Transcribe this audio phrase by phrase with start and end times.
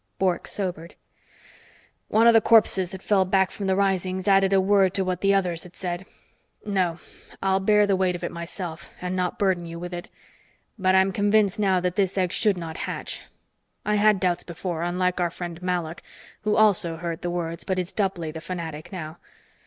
[0.17, 0.95] Bork sobered.
[2.07, 5.21] "One of the corpses that fell back from the risings added a word to what
[5.21, 6.07] the others had said.
[6.65, 6.97] No,
[7.43, 10.07] I'll bear the weight of it myself, and not burden you with it.
[10.79, 13.21] But I'm convinced now that his egg should not hatch.
[13.85, 15.99] I had doubts before, unlike our friend Malok,
[16.41, 19.19] who also heard the words but is doubly the fanatic now.